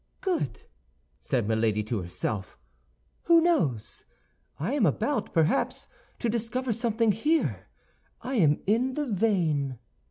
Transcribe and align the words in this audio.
"Good!" 0.21 0.61
said 1.19 1.47
Milady 1.47 1.83
to 1.83 2.01
herself; 2.01 2.57
"who 3.25 3.39
knows! 3.39 4.03
I 4.59 4.73
am 4.73 4.87
about, 4.87 5.31
perhaps, 5.31 5.87
to 6.17 6.27
discover 6.27 6.73
something 6.73 7.11
here; 7.11 7.67
I 8.19 8.33
am 8.37 8.61
in 8.65 8.95
the 8.95 9.05
vein." 9.05 9.77